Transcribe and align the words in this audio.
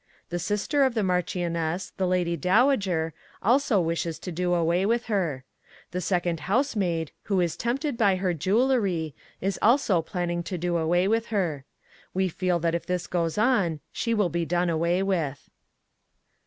The 0.29 0.39
sister 0.39 0.81
of 0.81 0.95
the 0.95 1.03
Marchioness, 1.03 1.91
the 1.97 2.07
Lady 2.07 2.35
Dowager, 2.35 3.13
also 3.43 3.79
wishes 3.79 4.17
to 4.17 4.31
do 4.31 4.55
away 4.55 4.83
with 4.83 5.05
her. 5.05 5.43
The 5.91 6.01
second 6.01 6.39
housemaid 6.39 7.11
who 7.25 7.39
is 7.39 7.55
tempted 7.55 7.99
by 7.99 8.15
her 8.15 8.33
jewellery 8.33 9.13
is 9.41 9.59
also 9.61 10.01
planning 10.01 10.41
to 10.41 10.57
do 10.57 10.77
away 10.77 11.07
with 11.07 11.27
her. 11.27 11.65
We 12.15 12.29
feel 12.29 12.57
that 12.61 12.73
if 12.73 12.87
this 12.87 13.05
goes 13.05 13.37
on 13.37 13.79
she 13.91 14.15
will 14.15 14.29
be 14.29 14.43
done 14.43 14.71
away 14.71 15.03
with. 15.03 15.47